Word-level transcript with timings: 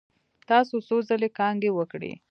تاسو 0.49 0.75
څو 0.87 0.95
ځلې 1.07 1.29
کانګې 1.37 1.71
وکړې؟ 1.73 2.11